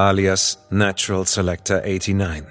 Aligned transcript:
alias 0.00 0.58
Natural 0.70 1.26
Selector 1.26 1.82
89. 1.84 2.46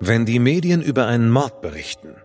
Wenn 0.00 0.24
die 0.24 0.38
Medien 0.38 0.80
über 0.80 1.06
einen 1.06 1.30
Mord 1.30 1.60
berichten, 1.60 2.16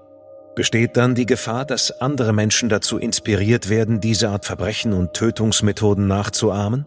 besteht 0.56 0.96
dann 0.96 1.14
die 1.14 1.26
Gefahr, 1.26 1.66
dass 1.66 2.00
andere 2.00 2.32
Menschen 2.32 2.70
dazu 2.70 2.98
inspiriert 2.98 3.70
werden, 3.70 4.00
diese 4.00 4.30
Art 4.30 4.46
Verbrechen 4.46 4.94
und 4.94 5.14
Tötungsmethoden 5.14 6.08
nachzuahmen? 6.08 6.86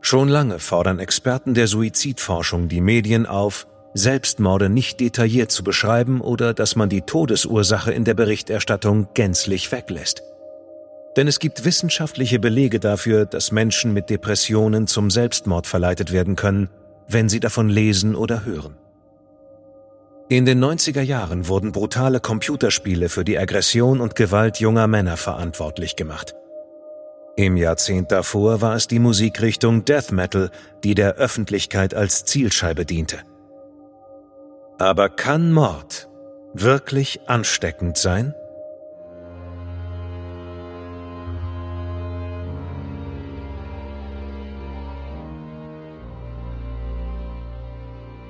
Schon 0.00 0.28
lange 0.28 0.58
fordern 0.58 0.98
Experten 0.98 1.54
der 1.54 1.68
Suizidforschung 1.68 2.68
die 2.68 2.80
Medien 2.80 3.26
auf, 3.26 3.68
Selbstmorde 3.94 4.68
nicht 4.68 4.98
detailliert 4.98 5.52
zu 5.52 5.62
beschreiben 5.62 6.20
oder 6.20 6.54
dass 6.54 6.74
man 6.74 6.88
die 6.88 7.02
Todesursache 7.02 7.92
in 7.92 8.04
der 8.04 8.14
Berichterstattung 8.14 9.08
gänzlich 9.14 9.70
weglässt. 9.70 10.22
Denn 11.16 11.26
es 11.26 11.38
gibt 11.38 11.64
wissenschaftliche 11.64 12.38
Belege 12.38 12.78
dafür, 12.78 13.26
dass 13.26 13.50
Menschen 13.50 13.92
mit 13.92 14.10
Depressionen 14.10 14.86
zum 14.86 15.10
Selbstmord 15.10 15.66
verleitet 15.66 16.12
werden 16.12 16.36
können, 16.36 16.70
wenn 17.08 17.28
sie 17.28 17.40
davon 17.40 17.68
lesen 17.68 18.14
oder 18.14 18.44
hören. 18.44 18.76
In 20.28 20.46
den 20.46 20.62
90er 20.62 21.02
Jahren 21.02 21.48
wurden 21.48 21.72
brutale 21.72 22.20
Computerspiele 22.20 23.08
für 23.08 23.24
die 23.24 23.36
Aggression 23.36 24.00
und 24.00 24.14
Gewalt 24.14 24.60
junger 24.60 24.86
Männer 24.86 25.16
verantwortlich 25.16 25.96
gemacht. 25.96 26.36
Im 27.36 27.56
Jahrzehnt 27.56 28.12
davor 28.12 28.60
war 28.60 28.76
es 28.76 28.86
die 28.86 29.00
Musikrichtung 29.00 29.84
Death 29.84 30.12
Metal, 30.12 30.50
die 30.84 30.94
der 30.94 31.14
Öffentlichkeit 31.14 31.94
als 31.94 32.24
Zielscheibe 32.24 32.84
diente. 32.84 33.18
Aber 34.78 35.08
kann 35.08 35.52
Mord 35.52 36.08
wirklich 36.54 37.20
ansteckend 37.26 37.96
sein? 37.98 38.34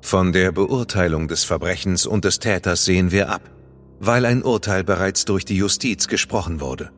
von 0.00 0.32
der 0.32 0.52
Beurteilung 0.52 1.28
des 1.28 1.44
Verbrechens 1.44 2.06
und 2.06 2.24
des 2.24 2.38
Täters 2.38 2.84
sehen 2.84 3.10
wir 3.10 3.30
ab, 3.30 3.50
weil 4.00 4.24
ein 4.24 4.42
Urteil 4.42 4.84
bereits 4.84 5.24
durch 5.24 5.44
die 5.44 5.56
Justiz 5.56 6.08
gesprochen 6.08 6.60
wurde. 6.60 6.90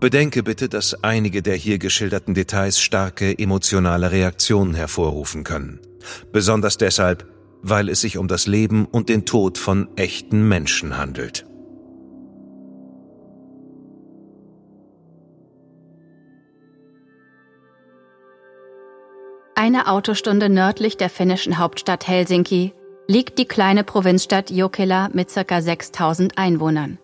Bedenke 0.00 0.42
bitte, 0.42 0.68
dass 0.68 1.02
einige 1.02 1.40
der 1.40 1.56
hier 1.56 1.78
geschilderten 1.78 2.34
Details 2.34 2.78
starke 2.78 3.38
emotionale 3.38 4.12
Reaktionen 4.12 4.74
hervorrufen 4.74 5.44
können. 5.44 5.80
Besonders 6.32 6.76
deshalb, 6.76 7.26
weil 7.62 7.88
es 7.88 8.02
sich 8.02 8.18
um 8.18 8.28
das 8.28 8.46
Leben 8.46 8.84
und 8.84 9.08
den 9.08 9.24
Tod 9.24 9.56
von 9.56 9.88
echten 9.96 10.46
Menschen 10.46 10.98
handelt. 10.98 11.46
Eine 19.64 19.88
Autostunde 19.88 20.50
nördlich 20.50 20.98
der 20.98 21.08
finnischen 21.08 21.56
Hauptstadt 21.56 22.06
Helsinki 22.06 22.74
liegt 23.08 23.38
die 23.38 23.46
kleine 23.46 23.82
Provinzstadt 23.82 24.50
Jokela 24.50 25.08
mit 25.14 25.32
ca. 25.32 25.62
6000 25.62 26.36
Einwohnern. 26.36 26.98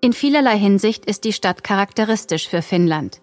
In 0.00 0.14
vielerlei 0.14 0.56
Hinsicht 0.56 1.04
ist 1.04 1.24
die 1.24 1.34
Stadt 1.34 1.62
charakteristisch 1.62 2.48
für 2.48 2.62
Finnland. 2.62 3.20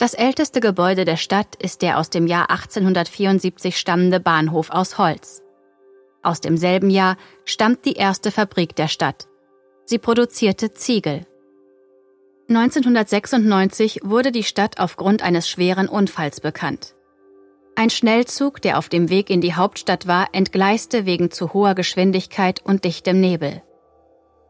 Das 0.00 0.14
älteste 0.14 0.58
Gebäude 0.58 1.04
der 1.04 1.16
Stadt 1.16 1.54
ist 1.62 1.80
der 1.80 1.96
aus 1.96 2.10
dem 2.10 2.26
Jahr 2.26 2.50
1874 2.50 3.78
stammende 3.78 4.18
Bahnhof 4.18 4.70
aus 4.70 4.98
Holz. 4.98 5.44
Aus 6.24 6.40
demselben 6.40 6.90
Jahr 6.90 7.18
stammt 7.44 7.84
die 7.84 7.94
erste 7.94 8.32
Fabrik 8.32 8.74
der 8.74 8.88
Stadt. 8.88 9.28
Sie 9.84 9.98
produzierte 9.98 10.72
Ziegel. 10.72 11.24
1996 12.48 14.00
wurde 14.04 14.32
die 14.32 14.42
Stadt 14.42 14.80
aufgrund 14.80 15.22
eines 15.22 15.50
schweren 15.50 15.86
Unfalls 15.86 16.40
bekannt. 16.40 16.94
Ein 17.76 17.90
Schnellzug, 17.90 18.62
der 18.62 18.78
auf 18.78 18.88
dem 18.88 19.10
Weg 19.10 19.28
in 19.28 19.42
die 19.42 19.54
Hauptstadt 19.54 20.06
war, 20.06 20.28
entgleiste 20.32 21.04
wegen 21.04 21.30
zu 21.30 21.52
hoher 21.52 21.74
Geschwindigkeit 21.74 22.60
und 22.64 22.84
dichtem 22.84 23.20
Nebel. 23.20 23.62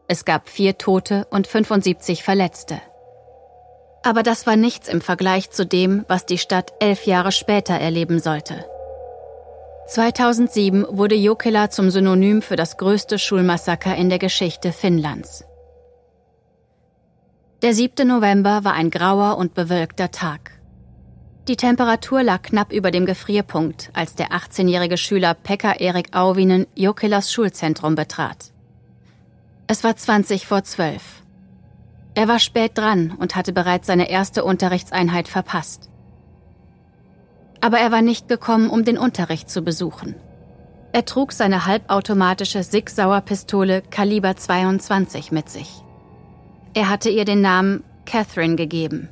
Es 0.07 0.23
gab 0.23 0.47
vier 0.47 0.77
Tote 0.77 1.27
und 1.29 1.45
75 1.45 2.23
Verletzte. 2.23 2.81
Aber 4.01 4.23
das 4.23 4.47
war 4.47 4.55
nichts 4.55 4.87
im 4.87 5.01
Vergleich 5.01 5.51
zu 5.51 5.65
dem, 5.65 6.05
was 6.07 6.25
die 6.25 6.37
Stadt 6.37 6.71
elf 6.79 7.05
Jahre 7.05 7.33
später 7.33 7.73
erleben 7.73 8.19
sollte. 8.19 8.65
2007 9.87 10.85
wurde 10.89 11.15
Jokela 11.15 11.69
zum 11.69 11.89
Synonym 11.89 12.41
für 12.41 12.55
das 12.55 12.77
größte 12.77 13.19
Schulmassaker 13.19 13.93
in 13.95 14.07
der 14.07 14.19
Geschichte 14.19 14.71
Finnlands. 14.71 15.48
Der 17.61 17.73
7. 17.73 18.07
November 18.07 18.63
war 18.63 18.71
ein 18.71 18.89
grauer 18.89 19.37
und 19.37 19.53
bewölkter 19.53 20.11
Tag. 20.11 20.51
Die 21.49 21.57
Temperatur 21.57 22.23
lag 22.23 22.41
knapp 22.41 22.71
über 22.71 22.89
dem 22.89 23.05
Gefrierpunkt, 23.05 23.89
als 23.91 24.15
der 24.15 24.29
18-jährige 24.29 24.95
Schüler 24.95 25.33
Pekka 25.33 25.73
Erik 25.73 26.15
Auvinen 26.15 26.67
Jokelas 26.75 27.33
Schulzentrum 27.33 27.95
betrat. 27.95 28.53
Es 29.67 29.83
war 29.83 29.93
20 29.93 30.47
vor 30.47 30.63
12. 30.63 31.01
Er 32.15 32.29
war 32.29 32.39
spät 32.39 32.77
dran 32.77 33.11
und 33.19 33.35
hatte 33.35 33.51
bereits 33.51 33.87
seine 33.87 34.09
erste 34.09 34.45
Unterrichtseinheit 34.45 35.27
verpasst. 35.27 35.89
Aber 37.59 37.77
er 37.77 37.91
war 37.91 38.01
nicht 38.01 38.29
gekommen, 38.29 38.69
um 38.69 38.85
den 38.85 38.97
Unterricht 38.97 39.49
zu 39.49 39.63
besuchen. 39.63 40.15
Er 40.93 41.03
trug 41.03 41.33
seine 41.33 41.65
halbautomatische 41.65 42.63
Sig-Sauer-Pistole 42.63 43.81
Kaliber 43.81 44.37
22 44.37 45.33
mit 45.33 45.49
sich. 45.49 45.83
Er 46.73 46.89
hatte 46.89 47.09
ihr 47.09 47.25
den 47.25 47.41
Namen 47.41 47.83
Catherine 48.05 48.55
gegeben. 48.55 49.09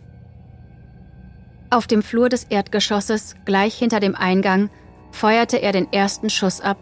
Auf 1.69 1.87
dem 1.87 2.01
Flur 2.01 2.29
des 2.29 2.45
Erdgeschosses, 2.45 3.35
gleich 3.45 3.75
hinter 3.75 3.99
dem 3.99 4.15
Eingang, 4.15 4.69
feuerte 5.11 5.57
er 5.57 5.71
den 5.71 5.91
ersten 5.91 6.29
Schuss 6.29 6.61
ab 6.61 6.77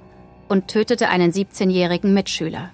und 0.48 0.68
tötete 0.68 1.10
einen 1.10 1.32
17-jährigen 1.32 2.14
Mitschüler. 2.14 2.72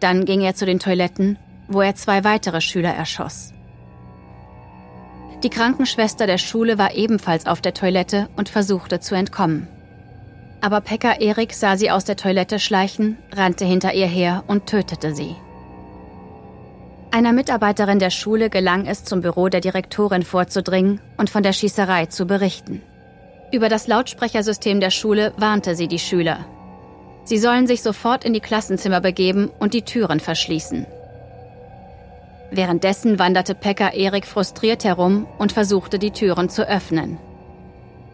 Dann 0.00 0.24
ging 0.24 0.40
er 0.40 0.54
zu 0.54 0.66
den 0.66 0.80
Toiletten, 0.80 1.38
wo 1.68 1.80
er 1.82 1.94
zwei 1.94 2.24
weitere 2.24 2.60
Schüler 2.60 2.94
erschoss. 2.94 3.52
Die 5.42 5.50
Krankenschwester 5.50 6.26
der 6.26 6.38
Schule 6.38 6.78
war 6.78 6.94
ebenfalls 6.94 7.46
auf 7.46 7.60
der 7.60 7.74
Toilette 7.74 8.28
und 8.36 8.48
versuchte 8.48 9.00
zu 9.00 9.14
entkommen. 9.14 9.68
Aber 10.60 10.80
Pekka 10.80 11.12
Erik 11.20 11.52
sah 11.52 11.76
sie 11.76 11.90
aus 11.90 12.04
der 12.04 12.16
Toilette 12.16 12.58
schleichen, 12.58 13.18
rannte 13.32 13.64
hinter 13.64 13.92
ihr 13.92 14.06
her 14.06 14.42
und 14.46 14.66
tötete 14.66 15.14
sie. 15.14 15.36
Einer 17.16 17.32
Mitarbeiterin 17.32 17.98
der 17.98 18.10
Schule 18.10 18.50
gelang 18.50 18.84
es, 18.84 19.02
zum 19.02 19.22
Büro 19.22 19.48
der 19.48 19.62
Direktorin 19.62 20.22
vorzudringen 20.22 21.00
und 21.16 21.30
von 21.30 21.42
der 21.42 21.54
Schießerei 21.54 22.04
zu 22.04 22.26
berichten. 22.26 22.82
Über 23.50 23.70
das 23.70 23.86
Lautsprechersystem 23.86 24.80
der 24.80 24.90
Schule 24.90 25.32
warnte 25.38 25.74
sie 25.76 25.88
die 25.88 25.98
Schüler. 25.98 26.44
Sie 27.24 27.38
sollen 27.38 27.66
sich 27.66 27.80
sofort 27.80 28.26
in 28.26 28.34
die 28.34 28.40
Klassenzimmer 28.40 29.00
begeben 29.00 29.50
und 29.58 29.72
die 29.72 29.80
Türen 29.80 30.20
verschließen. 30.20 30.84
Währenddessen 32.50 33.18
wanderte 33.18 33.54
Pekka 33.54 33.94
Erik 33.94 34.26
frustriert 34.26 34.84
herum 34.84 35.26
und 35.38 35.52
versuchte, 35.52 35.98
die 35.98 36.10
Türen 36.10 36.50
zu 36.50 36.68
öffnen. 36.68 37.16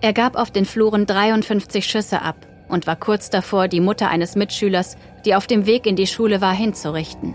Er 0.01 0.13
gab 0.13 0.37
auf 0.37 0.53
den 0.53 0.65
Fluren 0.65 1.07
53 1.07 1.85
Schüsse 1.85 2.23
ab 2.23 2.37
und 2.69 2.87
war 2.87 2.95
kurz 2.95 3.31
davor, 3.31 3.67
die 3.67 3.81
Mutter 3.81 4.11
eines 4.11 4.37
Mitschülers, 4.37 4.97
die 5.25 5.35
auf 5.35 5.49
dem 5.49 5.67
Weg 5.67 5.89
in 5.89 5.97
die 5.97 6.07
Schule 6.07 6.41
war, 6.41 6.55
hinzurichten. 6.55 7.35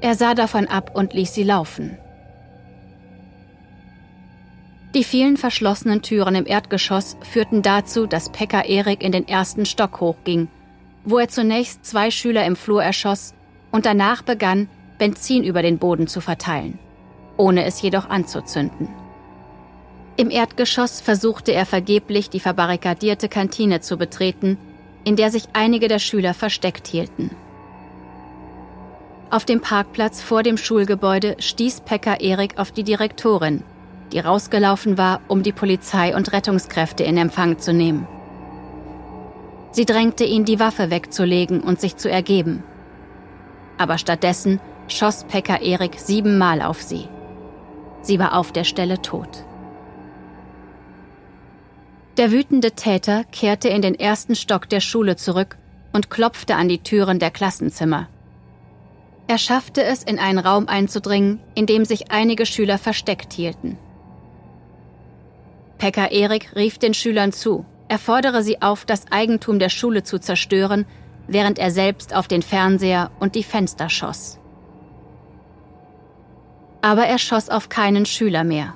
Er 0.00 0.14
sah 0.14 0.34
davon 0.34 0.68
ab 0.68 0.92
und 0.94 1.12
ließ 1.12 1.34
sie 1.34 1.42
laufen. 1.42 1.98
Die 4.94 5.04
vielen 5.04 5.36
verschlossenen 5.36 6.02
Türen 6.02 6.34
im 6.34 6.46
Erdgeschoss 6.46 7.16
führten 7.22 7.62
dazu, 7.62 8.06
dass 8.06 8.30
Pekka 8.30 8.62
Erik 8.62 9.02
in 9.02 9.12
den 9.12 9.28
ersten 9.28 9.66
Stock 9.66 10.00
hochging, 10.00 10.48
wo 11.04 11.18
er 11.18 11.28
zunächst 11.28 11.84
zwei 11.84 12.10
Schüler 12.10 12.46
im 12.46 12.56
Flur 12.56 12.82
erschoss 12.82 13.34
und 13.70 13.86
danach 13.86 14.22
begann, 14.22 14.68
Benzin 14.98 15.44
über 15.44 15.62
den 15.62 15.78
Boden 15.78 16.06
zu 16.06 16.20
verteilen, 16.20 16.78
ohne 17.36 17.64
es 17.64 17.82
jedoch 17.82 18.08
anzuzünden. 18.08 18.88
Im 20.16 20.30
Erdgeschoss 20.30 21.00
versuchte 21.00 21.52
er 21.52 21.66
vergeblich, 21.66 22.30
die 22.30 22.40
verbarrikadierte 22.40 23.28
Kantine 23.28 23.80
zu 23.80 23.96
betreten, 23.96 24.58
in 25.04 25.14
der 25.14 25.30
sich 25.30 25.44
einige 25.52 25.86
der 25.86 26.00
Schüler 26.00 26.34
versteckt 26.34 26.88
hielten. 26.88 27.30
Auf 29.30 29.44
dem 29.44 29.60
Parkplatz 29.60 30.22
vor 30.22 30.42
dem 30.42 30.56
Schulgebäude 30.56 31.36
stieß 31.38 31.82
Pekka 31.82 32.14
Erik 32.14 32.58
auf 32.58 32.72
die 32.72 32.82
Direktorin, 32.82 33.62
die 34.10 34.20
rausgelaufen 34.20 34.96
war, 34.96 35.20
um 35.28 35.42
die 35.42 35.52
Polizei 35.52 36.16
und 36.16 36.32
Rettungskräfte 36.32 37.04
in 37.04 37.18
Empfang 37.18 37.58
zu 37.58 37.74
nehmen. 37.74 38.08
Sie 39.70 39.84
drängte 39.84 40.24
ihn, 40.24 40.46
die 40.46 40.58
Waffe 40.58 40.90
wegzulegen 40.90 41.60
und 41.60 41.78
sich 41.78 41.96
zu 41.96 42.10
ergeben. 42.10 42.62
Aber 43.76 43.98
stattdessen 43.98 44.60
schoss 44.88 45.24
Pekka 45.24 45.56
Erik 45.56 46.00
siebenmal 46.00 46.62
auf 46.62 46.80
sie. 46.80 47.06
Sie 48.00 48.18
war 48.18 48.34
auf 48.34 48.50
der 48.50 48.64
Stelle 48.64 49.02
tot. 49.02 49.44
Der 52.16 52.32
wütende 52.32 52.72
Täter 52.72 53.24
kehrte 53.30 53.68
in 53.68 53.82
den 53.82 53.94
ersten 53.94 54.34
Stock 54.34 54.70
der 54.70 54.80
Schule 54.80 55.16
zurück 55.16 55.58
und 55.92 56.08
klopfte 56.08 56.56
an 56.56 56.70
die 56.70 56.82
Türen 56.82 57.18
der 57.18 57.30
Klassenzimmer. 57.30 58.08
Er 59.28 59.36
schaffte 59.36 59.84
es, 59.84 60.02
in 60.02 60.18
einen 60.18 60.38
Raum 60.38 60.68
einzudringen, 60.68 61.38
in 61.54 61.66
dem 61.66 61.84
sich 61.84 62.10
einige 62.10 62.46
Schüler 62.46 62.78
versteckt 62.78 63.34
hielten. 63.34 63.78
Pekka 65.76 66.06
Erik 66.06 66.56
rief 66.56 66.78
den 66.78 66.94
Schülern 66.94 67.32
zu, 67.32 67.66
er 67.88 67.98
fordere 67.98 68.42
sie 68.42 68.62
auf, 68.62 68.86
das 68.86 69.12
Eigentum 69.12 69.58
der 69.58 69.68
Schule 69.68 70.02
zu 70.02 70.18
zerstören, 70.18 70.86
während 71.26 71.58
er 71.58 71.70
selbst 71.70 72.14
auf 72.14 72.26
den 72.26 72.42
Fernseher 72.42 73.10
und 73.20 73.34
die 73.34 73.42
Fenster 73.42 73.90
schoss. 73.90 74.38
Aber 76.80 77.04
er 77.04 77.18
schoss 77.18 77.50
auf 77.50 77.68
keinen 77.68 78.06
Schüler 78.06 78.44
mehr. 78.44 78.74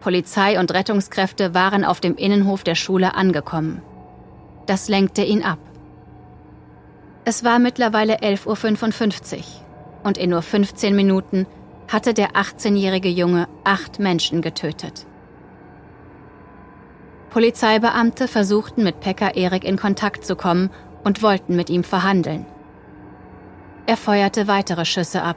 Polizei 0.00 0.58
und 0.58 0.72
Rettungskräfte 0.72 1.52
waren 1.52 1.84
auf 1.84 2.00
dem 2.00 2.16
Innenhof 2.16 2.64
der 2.64 2.74
Schule 2.74 3.14
angekommen. 3.14 3.82
Das 4.66 4.88
lenkte 4.88 5.22
ihn 5.22 5.42
ab. 5.42 5.58
Es 7.24 7.44
war 7.44 7.60
mittlerweile 7.60 8.16
11.55 8.16 9.36
Uhr 9.36 9.44
und 10.02 10.18
in 10.18 10.30
nur 10.30 10.42
15 10.42 10.96
Minuten 10.96 11.46
hatte 11.86 12.14
der 12.14 12.32
18-jährige 12.32 13.08
Junge 13.08 13.48
acht 13.62 14.00
Menschen 14.00 14.42
getötet. 14.42 15.06
Polizeibeamte 17.30 18.26
versuchten 18.26 18.82
mit 18.82 18.98
Pekka 18.98 19.28
Erik 19.28 19.62
in 19.64 19.76
Kontakt 19.76 20.24
zu 20.24 20.34
kommen 20.34 20.70
und 21.04 21.22
wollten 21.22 21.54
mit 21.54 21.70
ihm 21.70 21.84
verhandeln. 21.84 22.44
Er 23.86 23.96
feuerte 23.96 24.48
weitere 24.48 24.84
Schüsse 24.84 25.22
ab, 25.22 25.36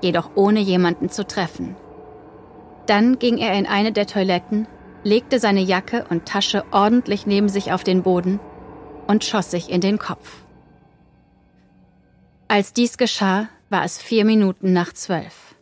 jedoch 0.00 0.30
ohne 0.36 0.60
jemanden 0.60 1.10
zu 1.10 1.26
treffen. 1.26 1.76
Dann 2.86 3.18
ging 3.18 3.36
er 3.36 3.52
in 3.58 3.66
eine 3.66 3.92
der 3.92 4.06
Toiletten, 4.06 4.66
legte 5.04 5.38
seine 5.38 5.60
Jacke 5.60 6.06
und 6.08 6.26
Tasche 6.26 6.64
ordentlich 6.70 7.26
neben 7.26 7.50
sich 7.50 7.72
auf 7.72 7.84
den 7.84 8.02
Boden 8.02 8.40
und 9.06 9.24
schoss 9.24 9.50
sich 9.50 9.70
in 9.70 9.82
den 9.82 9.98
Kopf. 9.98 10.44
Als 12.52 12.72
dies 12.72 12.98
geschah, 12.98 13.48
war 13.68 13.84
es 13.84 14.02
vier 14.02 14.24
Minuten 14.24 14.72
nach 14.72 14.92
zwölf. 14.92 15.54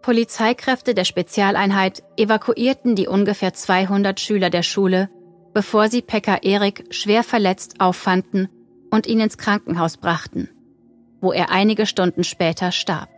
Polizeikräfte 0.00 0.94
der 0.94 1.02
Spezialeinheit 1.02 2.04
evakuierten 2.16 2.94
die 2.94 3.08
ungefähr 3.08 3.52
200 3.52 4.20
Schüler 4.20 4.48
der 4.48 4.62
Schule, 4.62 5.10
bevor 5.54 5.88
sie 5.88 6.02
Pekka 6.02 6.36
Erik 6.36 6.84
schwer 6.90 7.24
verletzt 7.24 7.80
auffanden 7.80 8.48
und 8.92 9.08
ihn 9.08 9.18
ins 9.18 9.38
Krankenhaus 9.38 9.96
brachten, 9.96 10.48
wo 11.20 11.32
er 11.32 11.50
einige 11.50 11.86
Stunden 11.86 12.22
später 12.22 12.70
starb. 12.70 13.08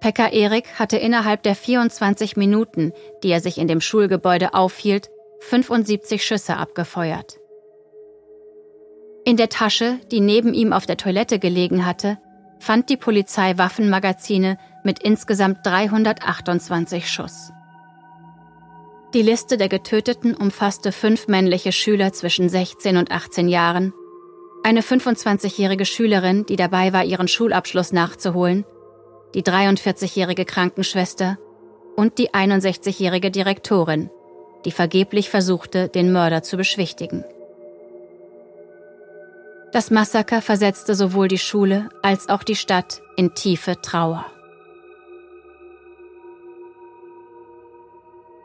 Pekka 0.00 0.28
Erik 0.28 0.78
hatte 0.78 0.98
innerhalb 0.98 1.42
der 1.44 1.54
24 1.54 2.36
Minuten, 2.36 2.92
die 3.22 3.30
er 3.30 3.40
sich 3.40 3.56
in 3.56 3.68
dem 3.68 3.80
Schulgebäude 3.80 4.52
aufhielt, 4.52 5.08
75 5.40 6.22
Schüsse 6.22 6.58
abgefeuert. 6.58 7.38
In 9.26 9.38
der 9.38 9.48
Tasche, 9.48 9.98
die 10.10 10.20
neben 10.20 10.52
ihm 10.52 10.74
auf 10.74 10.84
der 10.84 10.98
Toilette 10.98 11.38
gelegen 11.38 11.86
hatte, 11.86 12.18
fand 12.58 12.90
die 12.90 12.98
Polizei 12.98 13.56
Waffenmagazine 13.56 14.58
mit 14.84 14.98
insgesamt 14.98 15.64
328 15.64 17.10
Schuss. 17.10 17.50
Die 19.14 19.22
Liste 19.22 19.56
der 19.56 19.68
Getöteten 19.68 20.34
umfasste 20.34 20.92
fünf 20.92 21.28
männliche 21.28 21.72
Schüler 21.72 22.12
zwischen 22.12 22.48
16 22.50 22.98
und 22.98 23.12
18 23.12 23.48
Jahren, 23.48 23.94
eine 24.62 24.80
25-jährige 24.80 25.84
Schülerin, 25.84 26.46
die 26.46 26.56
dabei 26.56 26.92
war, 26.92 27.04
ihren 27.04 27.28
Schulabschluss 27.28 27.92
nachzuholen, 27.92 28.64
die 29.34 29.42
43-jährige 29.42 30.44
Krankenschwester 30.44 31.38
und 31.96 32.18
die 32.18 32.30
61-jährige 32.30 33.30
Direktorin, 33.30 34.10
die 34.64 34.70
vergeblich 34.70 35.30
versuchte, 35.30 35.88
den 35.88 36.12
Mörder 36.12 36.42
zu 36.42 36.56
beschwichtigen. 36.56 37.24
Das 39.74 39.90
Massaker 39.90 40.40
versetzte 40.40 40.94
sowohl 40.94 41.26
die 41.26 41.36
Schule 41.36 41.88
als 42.00 42.28
auch 42.28 42.44
die 42.44 42.54
Stadt 42.54 43.02
in 43.16 43.34
tiefe 43.34 43.80
Trauer. 43.82 44.24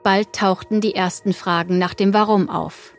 Bald 0.03 0.33
tauchten 0.33 0.81
die 0.81 0.95
ersten 0.95 1.33
Fragen 1.33 1.77
nach 1.77 1.93
dem 1.93 2.15
Warum 2.15 2.49
auf. 2.49 2.95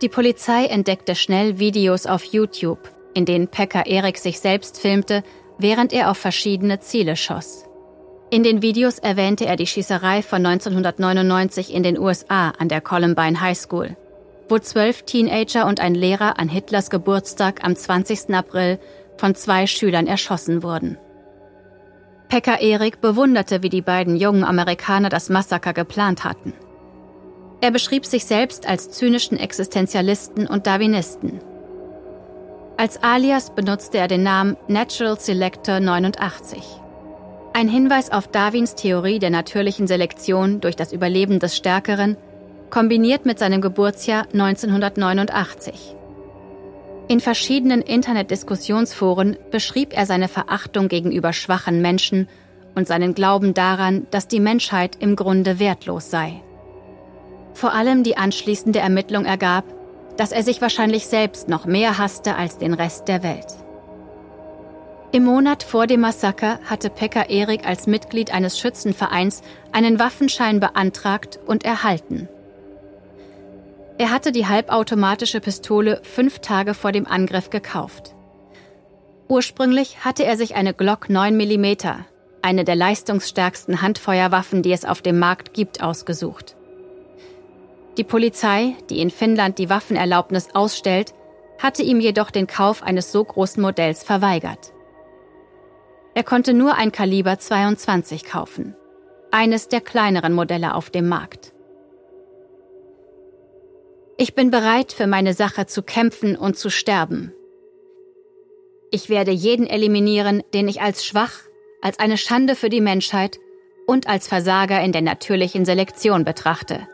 Die 0.00 0.08
Polizei 0.08 0.64
entdeckte 0.64 1.14
schnell 1.14 1.58
Videos 1.58 2.06
auf 2.06 2.24
YouTube, 2.24 2.90
in 3.12 3.26
denen 3.26 3.48
Pekka 3.48 3.82
Erik 3.82 4.16
sich 4.16 4.40
selbst 4.40 4.80
filmte, 4.80 5.22
während 5.58 5.92
er 5.92 6.10
auf 6.10 6.16
verschiedene 6.16 6.80
Ziele 6.80 7.16
schoss. 7.16 7.66
In 8.30 8.42
den 8.42 8.62
Videos 8.62 8.98
erwähnte 8.98 9.44
er 9.44 9.56
die 9.56 9.66
Schießerei 9.66 10.22
von 10.22 10.46
1999 10.46 11.74
in 11.74 11.82
den 11.82 11.98
USA 11.98 12.52
an 12.58 12.70
der 12.70 12.80
Columbine 12.80 13.42
High 13.42 13.58
School 13.58 13.94
wo 14.48 14.58
zwölf 14.58 15.02
Teenager 15.02 15.66
und 15.66 15.80
ein 15.80 15.94
Lehrer 15.94 16.38
an 16.38 16.48
Hitlers 16.48 16.90
Geburtstag 16.90 17.64
am 17.64 17.76
20. 17.76 18.34
April 18.34 18.78
von 19.16 19.34
zwei 19.34 19.66
Schülern 19.66 20.06
erschossen 20.06 20.62
wurden. 20.62 20.98
Pekka 22.28 22.56
Erik 22.56 23.00
bewunderte, 23.00 23.62
wie 23.62 23.70
die 23.70 23.82
beiden 23.82 24.16
jungen 24.16 24.44
Amerikaner 24.44 25.08
das 25.08 25.30
Massaker 25.30 25.72
geplant 25.72 26.24
hatten. 26.24 26.52
Er 27.60 27.70
beschrieb 27.70 28.06
sich 28.06 28.24
selbst 28.24 28.68
als 28.68 28.90
zynischen 28.90 29.38
Existenzialisten 29.38 30.46
und 30.46 30.66
Darwinisten. 30.66 31.40
Als 32.76 33.02
Alias 33.02 33.54
benutzte 33.54 33.98
er 33.98 34.06
den 34.06 34.22
Namen 34.22 34.56
Natural 34.68 35.18
Selector 35.18 35.80
89. 35.80 36.62
Ein 37.52 37.68
Hinweis 37.68 38.12
auf 38.12 38.28
Darwins 38.28 38.76
Theorie 38.76 39.18
der 39.18 39.30
natürlichen 39.30 39.88
Selektion 39.88 40.60
durch 40.60 40.76
das 40.76 40.92
Überleben 40.92 41.40
des 41.40 41.56
Stärkeren 41.56 42.16
kombiniert 42.70 43.26
mit 43.26 43.38
seinem 43.38 43.60
Geburtsjahr 43.60 44.26
1989. 44.32 45.96
In 47.08 47.20
verschiedenen 47.20 47.80
Internetdiskussionsforen 47.80 49.36
beschrieb 49.50 49.96
er 49.96 50.04
seine 50.04 50.28
Verachtung 50.28 50.88
gegenüber 50.88 51.32
schwachen 51.32 51.80
Menschen 51.80 52.28
und 52.74 52.86
seinen 52.86 53.14
Glauben 53.14 53.54
daran, 53.54 54.06
dass 54.10 54.28
die 54.28 54.40
Menschheit 54.40 54.96
im 55.00 55.16
Grunde 55.16 55.58
wertlos 55.58 56.10
sei. 56.10 56.42
Vor 57.54 57.72
allem 57.72 58.02
die 58.02 58.16
anschließende 58.16 58.78
Ermittlung 58.78 59.24
ergab, 59.24 59.64
dass 60.18 60.32
er 60.32 60.42
sich 60.42 60.60
wahrscheinlich 60.60 61.06
selbst 61.06 61.48
noch 61.48 61.64
mehr 61.64 61.96
hasste 61.96 62.36
als 62.36 62.58
den 62.58 62.74
Rest 62.74 63.08
der 63.08 63.22
Welt. 63.22 63.46
Im 65.10 65.24
Monat 65.24 65.62
vor 65.62 65.86
dem 65.86 66.00
Massaker 66.00 66.58
hatte 66.66 66.90
Pekka 66.90 67.22
Erik 67.22 67.66
als 67.66 67.86
Mitglied 67.86 68.34
eines 68.34 68.58
Schützenvereins 68.58 69.42
einen 69.72 69.98
Waffenschein 69.98 70.60
beantragt 70.60 71.38
und 71.46 71.64
erhalten. 71.64 72.28
Er 73.98 74.12
hatte 74.12 74.30
die 74.30 74.46
halbautomatische 74.46 75.40
Pistole 75.40 76.00
fünf 76.04 76.38
Tage 76.38 76.74
vor 76.74 76.92
dem 76.92 77.04
Angriff 77.04 77.50
gekauft. 77.50 78.14
Ursprünglich 79.26 80.04
hatte 80.04 80.24
er 80.24 80.36
sich 80.36 80.54
eine 80.54 80.72
Glock 80.72 81.10
9 81.10 81.36
mm, 81.36 81.66
eine 82.40 82.64
der 82.64 82.76
leistungsstärksten 82.76 83.82
Handfeuerwaffen, 83.82 84.62
die 84.62 84.70
es 84.70 84.84
auf 84.84 85.02
dem 85.02 85.18
Markt 85.18 85.52
gibt, 85.52 85.82
ausgesucht. 85.82 86.56
Die 87.96 88.04
Polizei, 88.04 88.76
die 88.88 89.00
in 89.00 89.10
Finnland 89.10 89.58
die 89.58 89.68
Waffenerlaubnis 89.68 90.54
ausstellt, 90.54 91.12
hatte 91.58 91.82
ihm 91.82 91.98
jedoch 91.98 92.30
den 92.30 92.46
Kauf 92.46 92.84
eines 92.84 93.10
so 93.10 93.24
großen 93.24 93.60
Modells 93.60 94.04
verweigert. 94.04 94.72
Er 96.14 96.22
konnte 96.22 96.54
nur 96.54 96.76
ein 96.76 96.92
Kaliber 96.92 97.40
22 97.40 98.24
kaufen, 98.24 98.76
eines 99.32 99.66
der 99.66 99.80
kleineren 99.80 100.32
Modelle 100.32 100.76
auf 100.76 100.90
dem 100.90 101.08
Markt. 101.08 101.52
Ich 104.20 104.34
bin 104.34 104.50
bereit, 104.50 104.92
für 104.92 105.06
meine 105.06 105.32
Sache 105.32 105.66
zu 105.66 105.80
kämpfen 105.80 106.34
und 106.34 106.58
zu 106.58 106.70
sterben. 106.70 107.32
Ich 108.90 109.08
werde 109.08 109.30
jeden 109.30 109.64
eliminieren, 109.68 110.42
den 110.52 110.66
ich 110.66 110.82
als 110.82 111.06
schwach, 111.06 111.42
als 111.82 112.00
eine 112.00 112.16
Schande 112.16 112.56
für 112.56 112.68
die 112.68 112.80
Menschheit 112.80 113.38
und 113.86 114.08
als 114.08 114.26
Versager 114.26 114.82
in 114.82 114.90
der 114.90 115.02
natürlichen 115.02 115.64
Selektion 115.64 116.24
betrachte, 116.24 116.88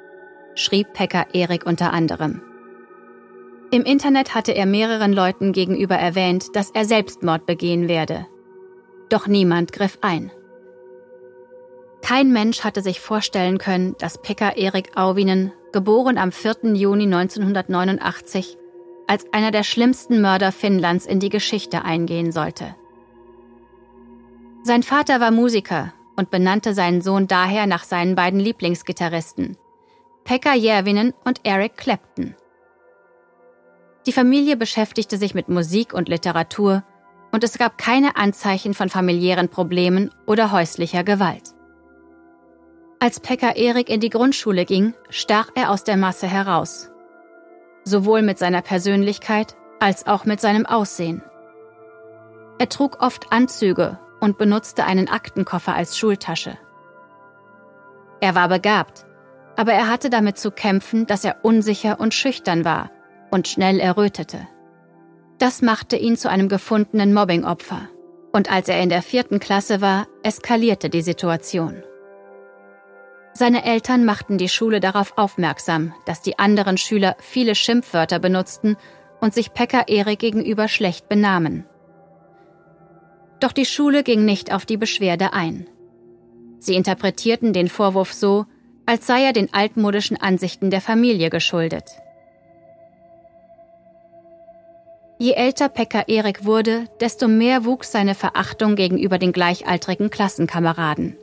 schrieb 0.55 0.93
Pekka 0.93 1.27
Erik 1.33 1.65
unter 1.65 1.95
anderem. 1.95 2.43
Im 3.71 3.85
Internet 3.85 4.35
hatte 4.35 4.53
er 4.53 4.67
mehreren 4.67 5.15
Leuten 5.15 5.53
gegenüber 5.53 5.97
erwähnt, 5.97 6.55
dass 6.55 6.73
er 6.73 6.85
Selbstmord 6.85 7.47
begehen 7.47 7.89
werde. 7.89 8.27
Doch 9.09 9.27
niemand 9.27 9.73
griff 9.73 9.97
ein. 10.03 10.31
Kein 12.05 12.35
Mensch 12.35 12.65
hatte 12.65 12.83
sich 12.83 13.01
vorstellen 13.01 13.57
können, 13.57 13.97
dass 13.99 14.21
Pekka 14.21 14.51
Erik 14.51 14.95
Auvinen 14.95 15.53
geboren 15.73 16.19
am 16.19 16.33
4. 16.33 16.75
Juni 16.75 17.05
1989, 17.05 18.59
als 19.07 19.25
einer 19.33 19.51
der 19.51 19.63
schlimmsten 19.63 20.21
Mörder 20.21 20.53
Finnlands 20.53 21.07
in 21.07 21.19
die 21.19 21.31
Geschichte 21.31 21.83
eingehen 21.83 22.31
sollte. 22.31 22.75
Sein 24.65 24.83
Vater 24.83 25.19
war 25.19 25.31
Musiker 25.31 25.95
und 26.15 26.31
benannte 26.31 26.75
seinen 26.75 27.01
Sohn 27.01 27.27
daher 27.27 27.67
nach 27.67 27.85
seinen 27.85 28.17
beiden 28.17 28.39
Lieblingsgitarristen, 28.39 29.57
Pekka 30.25 30.53
Järvinen 30.53 31.15
und 31.25 31.41
Eric 31.43 31.79
Clapton. 31.79 32.35
Die 34.07 34.13
Familie 34.13 34.59
beschäftigte 34.59 35.17
sich 35.17 35.35
mit 35.35 35.49
Musik 35.49 35.95
und 35.95 36.11
Literatur 36.11 36.85
und 37.33 37.45
es 37.45 37.57
gab 37.57 37.79
keine 37.79 38.17
Anzeichen 38.17 38.75
von 38.75 38.91
familiären 38.91 39.49
Problemen 39.49 40.11
oder 40.27 40.53
häuslicher 40.53 41.03
Gewalt. 41.03 41.54
Als 43.05 43.21
Pekka 43.21 43.51
Erik 43.51 43.91
in 43.91 44.01
die 44.01 44.09
Grundschule 44.09 44.65
ging, 44.65 44.95
stach 45.11 45.51
er 45.55 45.71
aus 45.71 45.85
der 45.85 45.99
Masse 45.99 46.27
heraus. 46.27 46.91
Sowohl 47.85 48.23
mit 48.23 48.39
seiner 48.39 48.63
Persönlichkeit 48.63 49.57
als 49.79 50.07
auch 50.07 50.25
mit 50.25 50.41
seinem 50.41 50.65
Aussehen. 50.65 51.21
Er 52.59 52.71
trug 52.71 53.03
oft 53.03 53.31
Anzüge 53.31 53.99
und 54.21 54.39
benutzte 54.39 54.87
einen 54.87 55.11
Aktenkoffer 55.11 55.75
als 55.75 55.99
Schultasche. 55.99 56.57
Er 58.23 58.35
war 58.35 58.49
begabt, 58.49 59.05
aber 59.57 59.75
er 59.75 59.91
hatte 59.91 60.09
damit 60.09 60.39
zu 60.39 60.51
kämpfen, 60.51 61.07
dass 61.07 61.27
er 61.27 61.45
unsicher 61.45 62.01
und 62.01 62.15
schüchtern 62.15 62.65
war 62.65 62.91
und 63.31 63.49
schnell 63.49 63.81
errötete. 63.81 64.49
Das 65.37 65.61
machte 65.61 65.97
ihn 65.97 66.17
zu 66.17 66.31
einem 66.31 66.49
gefundenen 66.49 67.13
Mobbingopfer. 67.13 67.83
Und 68.33 68.51
als 68.51 68.71
er 68.71 68.81
in 68.81 68.89
der 68.89 69.03
vierten 69.03 69.41
Klasse 69.41 69.83
war, 69.83 70.07
eskalierte 70.23 70.89
die 70.89 71.03
Situation. 71.03 71.83
Seine 73.37 73.65
Eltern 73.65 74.05
machten 74.05 74.39
die 74.39 74.49
Schule 74.49 74.79
darauf 74.79 75.19
aufmerksam, 75.19 75.93
dass 76.07 76.23
die 76.23 76.39
anderen 76.39 76.79
Schüler 76.79 77.17
viele 77.19 77.57
Schimpfwörter 77.57 78.21
benutzten 78.21 78.77
und 79.21 79.35
sich 79.35 79.53
Pekka 79.53 79.83
Erik 79.89 80.21
gegenüber 80.21 80.69
schlecht 80.69 81.09
benahmen. 81.09 81.65
Doch 83.41 83.51
die 83.51 83.67
Schule 83.67 84.05
ging 84.05 84.25
nicht 84.25 84.55
auf 84.55 84.67
die 84.67 84.77
Beschwerde 84.77 85.33
ein. 85.33 85.67
Sie 86.61 86.77
interpretierten 86.77 87.53
den 87.53 87.69
Vorwurf 87.69 88.13
so, 88.13 88.47
als 88.87 89.09
sei 89.09 89.25
er 89.25 89.33
den 89.33 89.53
altmodischen 89.53 90.17
Ansichten 90.17 90.71
der 90.71 90.81
Familie 90.81 91.29
geschuldet. 91.29 91.85
Je 95.19 95.33
älter 95.33 95.69
Pekka 95.69 96.05
Erik 96.07 96.45
wurde, 96.45 96.87
desto 97.01 97.27
mehr 97.27 97.65
wuchs 97.65 97.91
seine 97.91 98.15
Verachtung 98.15 98.77
gegenüber 98.77 99.19
den 99.19 99.33
gleichaltrigen 99.33 100.11
Klassenkameraden. 100.11 101.17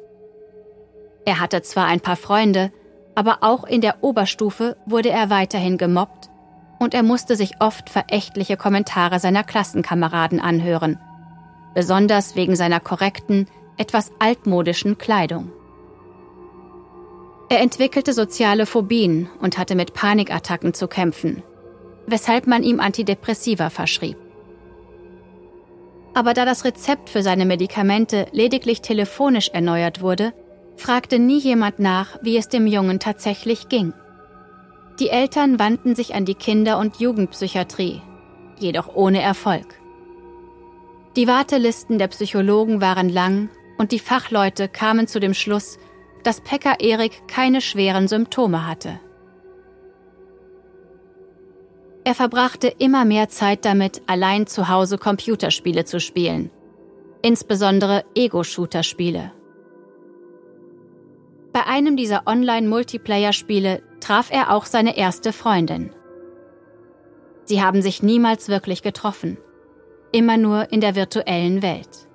Er 1.25 1.39
hatte 1.39 1.61
zwar 1.61 1.85
ein 1.85 2.01
paar 2.01 2.15
Freunde, 2.15 2.71
aber 3.15 3.39
auch 3.41 3.63
in 3.63 3.81
der 3.81 4.03
Oberstufe 4.03 4.77
wurde 4.85 5.09
er 5.09 5.29
weiterhin 5.29 5.77
gemobbt 5.77 6.29
und 6.79 6.93
er 6.93 7.03
musste 7.03 7.35
sich 7.35 7.61
oft 7.61 7.89
verächtliche 7.89 8.57
Kommentare 8.57 9.19
seiner 9.19 9.43
Klassenkameraden 9.43 10.39
anhören, 10.39 10.99
besonders 11.75 12.35
wegen 12.35 12.55
seiner 12.55 12.79
korrekten, 12.79 13.47
etwas 13.77 14.11
altmodischen 14.19 14.97
Kleidung. 14.97 15.51
Er 17.49 17.59
entwickelte 17.59 18.13
soziale 18.13 18.65
Phobien 18.65 19.29
und 19.41 19.57
hatte 19.57 19.75
mit 19.75 19.93
Panikattacken 19.93 20.73
zu 20.73 20.87
kämpfen, 20.87 21.43
weshalb 22.07 22.47
man 22.47 22.63
ihm 22.63 22.79
Antidepressiva 22.79 23.69
verschrieb. 23.69 24.17
Aber 26.13 26.33
da 26.33 26.45
das 26.45 26.65
Rezept 26.65 27.09
für 27.09 27.21
seine 27.21 27.45
Medikamente 27.45 28.27
lediglich 28.31 28.81
telefonisch 28.81 29.49
erneuert 29.49 30.01
wurde, 30.01 30.33
fragte 30.81 31.19
nie 31.19 31.39
jemand 31.39 31.79
nach, 31.79 32.17
wie 32.21 32.37
es 32.37 32.49
dem 32.49 32.67
Jungen 32.67 32.99
tatsächlich 32.99 33.69
ging. 33.69 33.93
Die 34.99 35.09
Eltern 35.09 35.59
wandten 35.59 35.95
sich 35.95 36.13
an 36.15 36.25
die 36.25 36.35
Kinder- 36.35 36.77
und 36.77 36.99
Jugendpsychiatrie, 36.99 38.01
jedoch 38.59 38.93
ohne 38.93 39.21
Erfolg. 39.21 39.79
Die 41.15 41.27
Wartelisten 41.27 41.97
der 41.97 42.07
Psychologen 42.07 42.81
waren 42.81 43.09
lang 43.09 43.49
und 43.77 43.91
die 43.91 43.99
Fachleute 43.99 44.67
kamen 44.67 45.07
zu 45.07 45.19
dem 45.19 45.33
Schluss, 45.33 45.77
dass 46.23 46.41
Pekka 46.41 46.75
Erik 46.79 47.27
keine 47.27 47.61
schweren 47.61 48.07
Symptome 48.07 48.67
hatte. 48.67 48.99
Er 52.03 52.15
verbrachte 52.15 52.67
immer 52.67 53.05
mehr 53.05 53.29
Zeit 53.29 53.65
damit, 53.65 54.01
allein 54.07 54.47
zu 54.47 54.69
Hause 54.69 54.97
Computerspiele 54.97 55.85
zu 55.85 55.99
spielen, 55.99 56.49
insbesondere 57.21 58.03
Ego-Shooter-Spiele. 58.15 59.31
Bei 61.53 61.65
einem 61.65 61.97
dieser 61.97 62.27
Online-Multiplayer-Spiele 62.27 63.81
traf 63.99 64.31
er 64.31 64.51
auch 64.51 64.65
seine 64.65 64.97
erste 64.97 65.33
Freundin. 65.33 65.91
Sie 67.43 67.61
haben 67.61 67.81
sich 67.81 68.01
niemals 68.01 68.47
wirklich 68.47 68.81
getroffen, 68.81 69.37
immer 70.11 70.37
nur 70.37 70.71
in 70.71 70.79
der 70.79 70.95
virtuellen 70.95 71.61
Welt. 71.61 72.07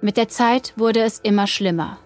Mit 0.00 0.16
der 0.16 0.28
Zeit 0.28 0.72
wurde 0.76 1.00
es 1.00 1.18
immer 1.18 1.46
schlimmer. 1.46 1.98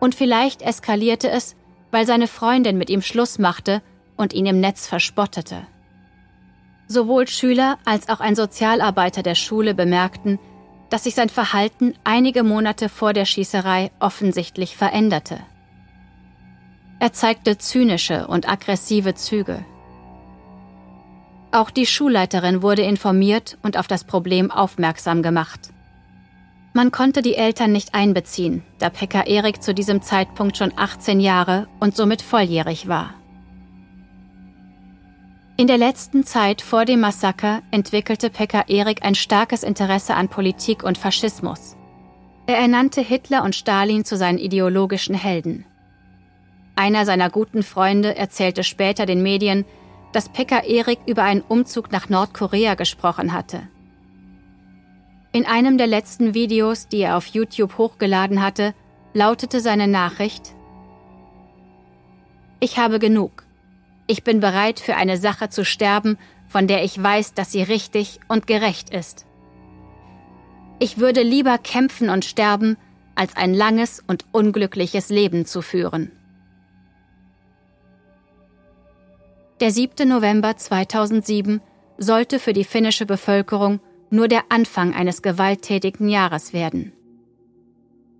Und 0.00 0.14
vielleicht 0.14 0.62
eskalierte 0.62 1.28
es, 1.28 1.56
weil 1.90 2.06
seine 2.06 2.26
Freundin 2.26 2.78
mit 2.78 2.88
ihm 2.90 3.02
Schluss 3.02 3.38
machte 3.38 3.82
und 4.16 4.32
ihn 4.32 4.46
im 4.46 4.60
Netz 4.60 4.86
verspottete. 4.86 5.66
Sowohl 6.88 7.28
Schüler 7.28 7.78
als 7.84 8.08
auch 8.08 8.20
ein 8.20 8.36
Sozialarbeiter 8.36 9.22
der 9.22 9.34
Schule 9.34 9.74
bemerkten, 9.74 10.38
dass 10.92 11.04
sich 11.04 11.14
sein 11.14 11.30
Verhalten 11.30 11.94
einige 12.04 12.42
Monate 12.42 12.90
vor 12.90 13.14
der 13.14 13.24
Schießerei 13.24 13.90
offensichtlich 13.98 14.76
veränderte. 14.76 15.38
Er 17.00 17.14
zeigte 17.14 17.56
zynische 17.56 18.26
und 18.26 18.46
aggressive 18.46 19.14
Züge. 19.14 19.64
Auch 21.50 21.70
die 21.70 21.86
Schulleiterin 21.86 22.60
wurde 22.60 22.82
informiert 22.82 23.56
und 23.62 23.78
auf 23.78 23.86
das 23.86 24.04
Problem 24.04 24.50
aufmerksam 24.50 25.22
gemacht. 25.22 25.70
Man 26.74 26.90
konnte 26.90 27.22
die 27.22 27.36
Eltern 27.36 27.72
nicht 27.72 27.94
einbeziehen, 27.94 28.62
da 28.78 28.90
Pekka 28.90 29.22
Erik 29.22 29.62
zu 29.62 29.72
diesem 29.72 30.02
Zeitpunkt 30.02 30.58
schon 30.58 30.74
18 30.76 31.20
Jahre 31.20 31.68
und 31.80 31.96
somit 31.96 32.20
volljährig 32.20 32.86
war. 32.86 33.14
In 35.62 35.68
der 35.68 35.78
letzten 35.78 36.24
Zeit 36.24 36.60
vor 36.60 36.84
dem 36.84 36.98
Massaker 36.98 37.62
entwickelte 37.70 38.30
Pekka 38.30 38.64
Erik 38.66 39.04
ein 39.04 39.14
starkes 39.14 39.62
Interesse 39.62 40.16
an 40.16 40.28
Politik 40.28 40.82
und 40.82 40.98
Faschismus. 40.98 41.76
Er 42.48 42.56
ernannte 42.56 43.00
Hitler 43.00 43.44
und 43.44 43.54
Stalin 43.54 44.04
zu 44.04 44.16
seinen 44.16 44.38
ideologischen 44.38 45.14
Helden. 45.14 45.64
Einer 46.74 47.06
seiner 47.06 47.30
guten 47.30 47.62
Freunde 47.62 48.16
erzählte 48.16 48.64
später 48.64 49.06
den 49.06 49.22
Medien, 49.22 49.64
dass 50.12 50.30
Pekka 50.30 50.64
Erik 50.64 50.98
über 51.06 51.22
einen 51.22 51.42
Umzug 51.42 51.92
nach 51.92 52.08
Nordkorea 52.08 52.74
gesprochen 52.74 53.32
hatte. 53.32 53.68
In 55.30 55.46
einem 55.46 55.78
der 55.78 55.86
letzten 55.86 56.34
Videos, 56.34 56.88
die 56.88 57.02
er 57.02 57.16
auf 57.16 57.26
YouTube 57.26 57.78
hochgeladen 57.78 58.42
hatte, 58.42 58.74
lautete 59.14 59.60
seine 59.60 59.86
Nachricht 59.86 60.56
Ich 62.58 62.78
habe 62.78 62.98
genug. 62.98 63.44
Ich 64.06 64.24
bin 64.24 64.40
bereit, 64.40 64.80
für 64.80 64.96
eine 64.96 65.16
Sache 65.16 65.48
zu 65.48 65.64
sterben, 65.64 66.18
von 66.48 66.66
der 66.66 66.84
ich 66.84 67.02
weiß, 67.02 67.34
dass 67.34 67.52
sie 67.52 67.62
richtig 67.62 68.20
und 68.28 68.46
gerecht 68.46 68.90
ist. 68.90 69.26
Ich 70.78 70.98
würde 70.98 71.22
lieber 71.22 71.58
kämpfen 71.58 72.10
und 72.10 72.24
sterben, 72.24 72.76
als 73.14 73.36
ein 73.36 73.54
langes 73.54 74.02
und 74.06 74.24
unglückliches 74.32 75.08
Leben 75.08 75.46
zu 75.46 75.62
führen. 75.62 76.10
Der 79.60 79.70
7. 79.70 80.08
November 80.08 80.56
2007 80.56 81.60
sollte 81.98 82.38
für 82.38 82.52
die 82.52 82.64
finnische 82.64 83.06
Bevölkerung 83.06 83.80
nur 84.10 84.28
der 84.28 84.44
Anfang 84.48 84.92
eines 84.92 85.22
gewalttätigen 85.22 86.08
Jahres 86.08 86.52
werden. 86.52 86.92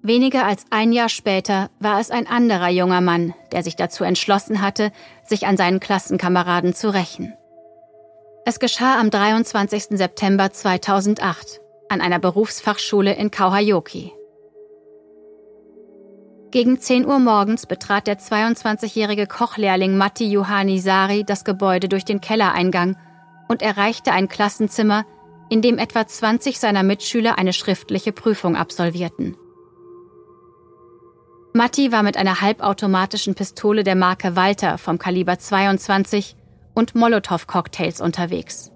Weniger 0.04 0.44
als 0.44 0.64
ein 0.70 0.92
Jahr 0.92 1.08
später 1.08 1.70
war 1.78 2.00
es 2.00 2.10
ein 2.10 2.26
anderer 2.26 2.68
junger 2.70 3.00
Mann, 3.00 3.34
der 3.52 3.62
sich 3.62 3.76
dazu 3.76 4.02
entschlossen 4.02 4.60
hatte, 4.60 4.90
sich 5.24 5.46
an 5.46 5.56
seinen 5.56 5.78
Klassenkameraden 5.78 6.74
zu 6.74 6.92
rächen. 6.92 7.32
Es 8.44 8.58
geschah 8.58 8.98
am 8.98 9.10
23. 9.10 9.96
September 9.96 10.50
2008 10.50 11.60
an 11.88 12.00
einer 12.00 12.18
Berufsfachschule 12.18 13.14
in 13.14 13.30
Kauhajoki. 13.30 14.12
Gegen 16.50 16.80
10 16.80 17.06
Uhr 17.06 17.20
morgens 17.20 17.66
betrat 17.66 18.08
der 18.08 18.18
22-jährige 18.18 19.28
Kochlehrling 19.28 19.96
Matti 19.96 20.28
Juhani 20.28 20.80
Sari 20.80 21.22
das 21.24 21.44
Gebäude 21.44 21.88
durch 21.88 22.04
den 22.04 22.20
Kellereingang 22.20 22.96
und 23.48 23.62
erreichte 23.62 24.10
ein 24.10 24.28
Klassenzimmer, 24.28 25.04
in 25.48 25.62
dem 25.62 25.78
etwa 25.78 26.04
20 26.06 26.58
seiner 26.58 26.82
Mitschüler 26.82 27.38
eine 27.38 27.52
schriftliche 27.52 28.12
Prüfung 28.12 28.56
absolvierten. 28.56 29.36
Matti 31.54 31.92
war 31.92 32.02
mit 32.02 32.16
einer 32.16 32.40
halbautomatischen 32.40 33.34
Pistole 33.34 33.84
der 33.84 33.94
Marke 33.94 34.36
Walter 34.36 34.78
vom 34.78 34.98
Kaliber 34.98 35.38
22 35.38 36.34
und 36.74 36.94
Molotow-Cocktails 36.94 38.00
unterwegs. 38.00 38.70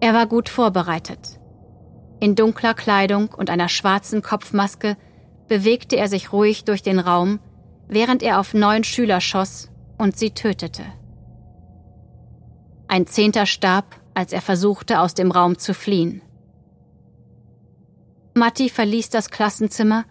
Er 0.00 0.12
war 0.12 0.26
gut 0.26 0.50
vorbereitet. 0.50 1.40
In 2.20 2.34
dunkler 2.34 2.74
Kleidung 2.74 3.28
und 3.28 3.48
einer 3.48 3.70
schwarzen 3.70 4.20
Kopfmaske 4.20 4.98
bewegte 5.48 5.96
er 5.96 6.08
sich 6.08 6.34
ruhig 6.34 6.64
durch 6.64 6.82
den 6.82 6.98
Raum, 6.98 7.40
während 7.88 8.22
er 8.22 8.38
auf 8.38 8.52
neun 8.52 8.84
Schüler 8.84 9.22
schoss 9.22 9.70
und 9.96 10.18
sie 10.18 10.32
tötete. 10.32 10.82
Ein 12.88 13.06
Zehnter 13.06 13.46
starb, 13.46 13.86
als 14.12 14.34
er 14.34 14.42
versuchte, 14.42 15.00
aus 15.00 15.14
dem 15.14 15.30
Raum 15.30 15.58
zu 15.58 15.72
fliehen. 15.72 16.20
Matti 18.34 18.68
verließ 18.68 19.08
das 19.08 19.30
Klassenzimmer 19.30 20.04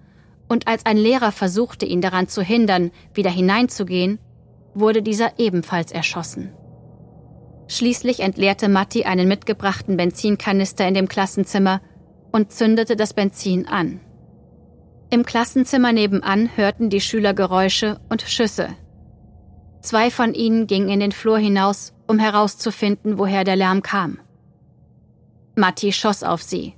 und 0.48 0.68
als 0.68 0.86
ein 0.86 0.98
Lehrer 0.98 1.32
versuchte, 1.32 1.86
ihn 1.86 2.02
daran 2.02 2.28
zu 2.28 2.42
hindern, 2.42 2.92
wieder 3.14 3.32
hineinzugehen, 3.32 4.20
wurde 4.74 5.02
dieser 5.02 5.40
ebenfalls 5.40 5.92
erschossen. 5.92 6.52
Schließlich 7.68 8.20
entleerte 8.20 8.70
Matti 8.70 9.06
einen 9.06 9.28
mitgebrachten 9.28 9.98
Benzinkanister 9.98 10.88
in 10.88 10.94
dem 10.94 11.08
Klassenzimmer 11.08 11.82
und 12.32 12.52
zündete 12.52 12.96
das 12.96 13.14
Benzin 13.14 13.68
an. 13.68 14.02
Im 15.10 15.26
Klassenzimmer 15.26 15.92
nebenan 15.92 16.50
hörten 16.56 16.90
die 16.90 17.02
Schüler 17.02 17.34
Geräusche 17.34 18.00
und 18.10 18.22
Schüsse. 18.22 18.70
Zwei 19.82 20.12
von 20.12 20.34
ihnen 20.34 20.68
gingen 20.68 20.90
in 20.90 21.00
den 21.00 21.12
Flur 21.12 21.38
hinaus, 21.38 21.94
um 22.08 22.20
herauszufinden, 22.20 23.18
woher 23.18 23.44
der 23.44 23.56
Lärm 23.56 23.82
kam. 23.82 24.20
Matti 25.56 25.92
schoss 25.92 26.24
auf 26.24 26.44
sie 26.44 26.74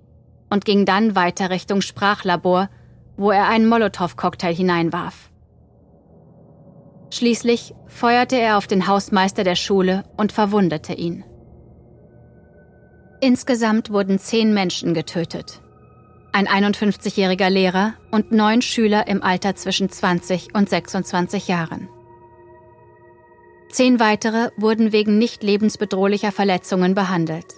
und 0.50 0.66
ging 0.66 0.86
dann 0.86 1.16
weiter 1.16 1.50
Richtung 1.50 1.82
Sprachlabor, 1.82 2.70
wo 3.18 3.32
er 3.32 3.48
einen 3.48 3.68
Molotow-Cocktail 3.68 4.54
hineinwarf. 4.54 5.30
Schließlich 7.10 7.74
feuerte 7.88 8.36
er 8.36 8.58
auf 8.58 8.68
den 8.68 8.88
Hausmeister 8.88 9.44
der 9.44 9.56
Schule 9.56 10.04
und 10.18 10.32
verwundete 10.32 10.94
ihn. 10.94 11.24
Insgesamt 13.20 13.92
wurden 13.92 14.20
zehn 14.20 14.54
Menschen 14.54 14.94
getötet. 14.94 15.62
Ein 16.34 16.48
51-jähriger 16.48 17.50
Lehrer 17.50 17.94
und 18.12 18.32
neun 18.32 18.62
Schüler 18.62 19.08
im 19.08 19.24
Alter 19.24 19.56
zwischen 19.56 19.90
20 19.90 20.54
und 20.54 20.70
26 20.70 21.48
Jahren. 21.48 21.90
Zehn 23.70 24.00
weitere 24.00 24.52
wurden 24.56 24.92
wegen 24.92 25.18
nicht 25.18 25.42
lebensbedrohlicher 25.44 26.32
Verletzungen 26.32 26.94
behandelt. 26.94 27.56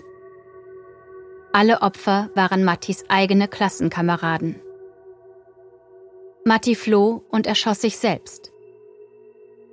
Alle 1.52 1.82
Opfer 1.82 2.30
waren 2.36 2.64
Mattis 2.64 3.04
eigene 3.10 3.48
Klassenkameraden. 3.48 4.62
Matti 6.46 6.76
floh 6.76 7.24
und 7.30 7.48
erschoss 7.48 7.82
sich 7.82 7.98
selbst. 7.98 8.52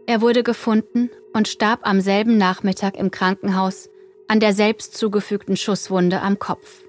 Er 0.07 0.21
wurde 0.21 0.43
gefunden 0.43 1.11
und 1.33 1.49
starb 1.49 1.81
am 1.83 2.01
selben 2.01 2.39
Nachmittag 2.39 2.97
im 2.97 3.11
Krankenhaus 3.11 3.89
an 4.29 4.41
der 4.41 4.53
selbst 4.53 4.97
zugefügten 4.97 5.57
Schusswunde 5.57 6.21
am 6.21 6.39
Kopf. 6.39 6.83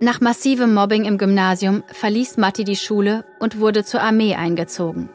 Nach 0.00 0.20
massivem 0.20 0.72
Mobbing 0.72 1.04
im 1.04 1.18
Gymnasium 1.18 1.82
verließ 1.88 2.38
Matti 2.38 2.64
die 2.64 2.76
Schule 2.76 3.24
und 3.40 3.60
wurde 3.60 3.84
zur 3.84 4.00
Armee 4.00 4.34
eingezogen. 4.34 5.10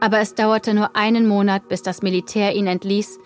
Aber 0.00 0.20
es 0.20 0.34
dauerte 0.34 0.72
nur 0.72 0.96
einen 0.96 1.26
Monat, 1.26 1.68
bis 1.68 1.82
das 1.82 2.02
Militär 2.02 2.54
ihn 2.54 2.66
entließ, 2.66 3.18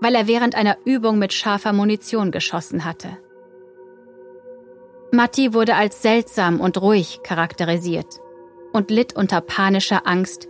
weil 0.00 0.14
er 0.14 0.26
während 0.26 0.54
einer 0.54 0.76
Übung 0.84 1.18
mit 1.18 1.32
scharfer 1.32 1.72
Munition 1.72 2.30
geschossen 2.30 2.84
hatte. 2.84 3.16
Matti 5.12 5.54
wurde 5.54 5.76
als 5.76 6.02
seltsam 6.02 6.60
und 6.60 6.80
ruhig 6.80 7.20
charakterisiert 7.22 8.20
und 8.76 8.90
litt 8.90 9.16
unter 9.16 9.40
panischer 9.40 10.06
Angst, 10.06 10.48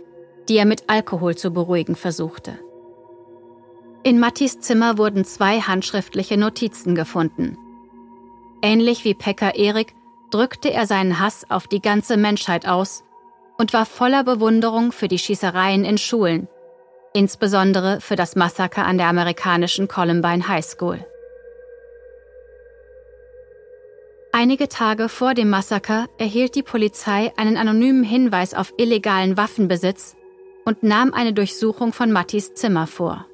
die 0.49 0.57
er 0.57 0.65
mit 0.65 0.83
Alkohol 0.87 1.35
zu 1.35 1.51
beruhigen 1.51 1.95
versuchte. 1.95 2.59
In 4.03 4.19
Mattis 4.19 4.59
Zimmer 4.59 4.97
wurden 4.97 5.23
zwei 5.23 5.61
handschriftliche 5.61 6.35
Notizen 6.35 6.93
gefunden. 6.93 7.57
Ähnlich 8.61 9.05
wie 9.05 9.13
Pekka 9.13 9.51
Erik 9.51 9.95
drückte 10.29 10.73
er 10.73 10.85
seinen 10.87 11.19
Hass 11.19 11.49
auf 11.49 11.67
die 11.67 11.81
ganze 11.81 12.17
Menschheit 12.17 12.67
aus 12.67 13.05
und 13.57 13.71
war 13.71 13.85
voller 13.85 14.25
Bewunderung 14.25 14.91
für 14.91 15.07
die 15.07 15.19
Schießereien 15.19 15.85
in 15.85 15.97
Schulen, 15.97 16.49
insbesondere 17.13 18.01
für 18.01 18.17
das 18.17 18.35
Massaker 18.35 18.85
an 18.85 18.97
der 18.97 19.07
amerikanischen 19.07 19.87
Columbine 19.87 20.49
High 20.49 20.65
School. 20.65 21.05
Einige 24.39 24.69
Tage 24.69 25.09
vor 25.09 25.33
dem 25.33 25.49
Massaker 25.49 26.05
erhielt 26.19 26.53
die 26.53 26.61
Polizei 26.61 27.33
einen 27.37 27.57
anonymen 27.57 28.03
Hinweis 28.03 28.53
auf 28.53 28.71
illegalen 28.77 29.35
Waffenbesitz 29.35 30.15
und 30.63 30.83
nahm 30.83 31.11
eine 31.11 31.33
Durchsuchung 31.33 31.91
von 31.91 32.11
Mattis 32.11 32.53
Zimmer 32.53 32.85
vor. 32.85 33.25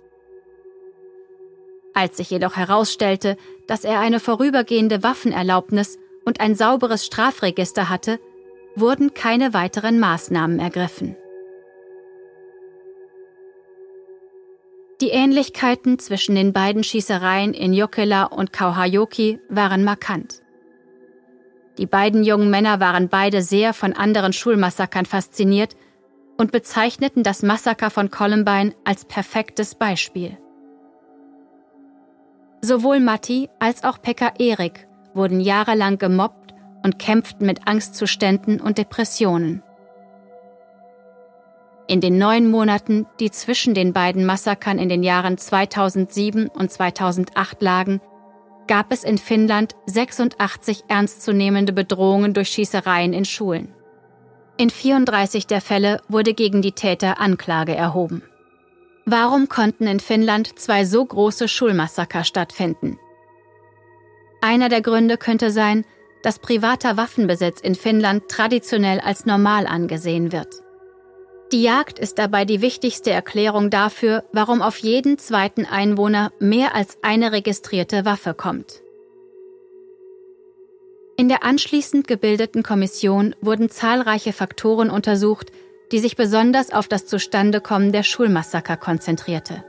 Als 1.94 2.16
sich 2.16 2.30
jedoch 2.30 2.56
herausstellte, 2.56 3.36
dass 3.68 3.84
er 3.84 4.00
eine 4.00 4.22
vorübergehende 4.22 5.04
Waffenerlaubnis 5.04 6.00
und 6.24 6.39
ein 6.39 6.56
sauberes 6.56 7.06
Strafregister 7.06 7.89
hatte, 7.89 8.18
wurden 8.78 9.13
keine 9.13 9.54
weiteren 9.54 10.00
Maßnahmen 10.00 10.58
ergriffen. 10.60 11.18
Die 15.02 15.10
Ähnlichkeiten 15.10 16.00
zwischen 16.00 16.36
den 16.36 16.54
beiden 16.54 16.86
Schießereien 16.86 17.54
in 17.54 17.74
Jokela 17.74 18.24
und 18.24 18.54
Kauhajoki 18.54 19.42
waren 19.50 19.84
markant. 19.84 20.43
Die 21.78 21.86
beiden 21.88 22.24
jungen 22.24 22.50
Männer 22.50 22.80
waren 22.80 23.10
beide 23.10 23.42
sehr 23.42 23.74
von 23.74 23.94
anderen 23.94 24.34
Schulmassakern 24.34 25.06
fasziniert 25.06 25.76
und 26.38 26.52
bezeichneten 26.52 27.24
das 27.24 27.44
Massaker 27.44 27.90
von 27.90 28.12
Columbine 28.12 28.74
als 28.84 29.06
perfektes 29.06 29.76
Beispiel. 29.76 30.38
Sowohl 32.62 33.00
Matti 33.00 33.50
als 33.60 33.84
auch 33.84 34.02
Pekka 34.02 34.34
Erik 34.40 34.88
wurden 35.14 35.42
jahrelang 35.42 35.98
gemobbt 35.98 36.54
und 36.84 37.00
kämpften 37.00 37.46
mit 37.46 37.68
Angstzuständen 37.68 38.62
und 38.62 38.78
Depressionen. 38.78 39.64
In 41.88 42.00
den 42.00 42.18
neun 42.18 42.50
Monaten, 42.50 43.06
die 43.20 43.32
zwischen 43.32 43.74
den 43.74 43.92
beiden 43.92 44.26
Massakern 44.26 44.80
in 44.80 44.90
den 44.90 45.04
Jahren 45.04 45.38
2007 45.38 46.48
und 46.48 46.72
2008 46.72 47.62
lagen, 47.62 48.02
gab 48.67 48.91
es 48.91 49.04
in 49.04 49.17
Finnland 49.17 49.76
86 49.86 50.86
ernstzunehmende 50.88 51.73
Bedrohungen 51.73 52.34
durch 52.34 52.49
Schießereien 52.49 53.13
in 53.13 53.26
Schulen. 53.26 53.73
In 54.58 54.69
34 54.69 55.47
der 55.47 55.62
Fälle 55.62 56.02
wurde 56.08 56.34
gegen 56.34 56.62
die 56.62 56.73
Täter 56.73 57.19
Anklage 57.19 57.76
erhoben. 57.76 58.23
Warum 59.06 59.49
konnten 59.49 59.88
in 59.88 59.99
Finnland 59.99 60.58
zwei 60.58 60.86
so 60.86 61.04
große 61.04 61.47
Schulmassaker 61.47 62.23
stattfinden? 62.23 62.97
Einer 64.41 64.69
der 64.69 64.82
Gründe 64.82 65.17
könnte 65.17 65.52
sein, 65.52 65.86
dass 66.21 66.39
privater 66.39 66.95
Waffenbesitz 66.95 67.60
in 67.60 67.76
Finnland 67.76 68.30
traditionell 68.30 68.99
als 68.99 69.26
normal 69.26 69.67
angesehen 69.67 70.32
wird. 70.32 70.62
Die 71.54 71.62
Jagd 71.62 72.00
ist 72.00 72.18
dabei 72.18 72.46
die 72.46 72.62
wichtigste 72.62 73.12
Erklärung 73.12 73.70
dafür, 73.70 74.24
warum 74.32 74.63
auf 74.63 74.80
jeden 74.80 75.20
zweiten 75.20 75.68
Einwohner 75.68 76.32
mehr 76.39 76.74
als 76.74 76.98
eine 77.04 77.32
registrierte 77.32 78.06
Waffe 78.06 78.34
kommt. 78.34 78.82
In 81.16 81.30
der 81.30 81.44
anschließend 81.44 82.08
gebildeten 82.08 82.63
Kommission 82.63 83.36
wurden 83.39 83.70
zahlreiche 83.70 84.34
Faktoren 84.34 84.89
untersucht, 84.89 85.52
die 85.92 86.00
sich 86.00 86.16
besonders 86.16 86.74
auf 86.74 86.88
das 86.88 87.06
Zustandekommen 87.06 87.92
der 87.92 88.02
Schulmassaker 88.02 88.76
konzentrierte. 88.76 89.63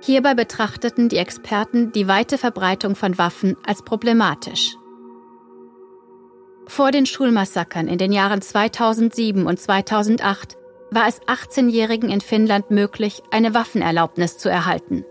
Hierbei 0.00 0.34
betrachteten 0.34 1.08
die 1.08 1.16
Experten 1.16 1.90
die 1.90 2.06
weite 2.06 2.38
Verbreitung 2.38 2.94
von 2.94 3.18
Waffen 3.18 3.56
als 3.66 3.82
problematisch. 3.82 4.76
Vor 6.68 6.92
den 6.92 7.04
Schulmassakern 7.04 7.88
in 7.88 7.98
den 7.98 8.12
Jahren 8.12 8.40
2007 8.40 9.44
und 9.44 9.58
2008 9.58 10.56
war 10.94 11.08
es 11.08 11.20
18-Jährigen 11.22 12.10
in 12.10 12.20
Finnland 12.20 12.70
möglich, 12.70 13.22
eine 13.30 13.54
Waffenerlaubnis 13.54 14.38
zu 14.38 14.48
erhalten. 14.48 15.04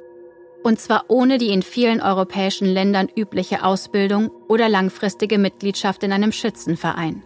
Und 0.63 0.79
zwar 0.79 1.05
ohne 1.09 1.37
die 1.37 1.49
in 1.49 1.61
vielen 1.61 2.01
europäischen 2.01 2.67
Ländern 2.67 3.09
übliche 3.13 3.63
Ausbildung 3.65 4.31
oder 4.47 4.69
langfristige 4.69 5.37
Mitgliedschaft 5.37 6.03
in 6.03 6.13
einem 6.13 6.31
Schützenverein. 6.31 7.21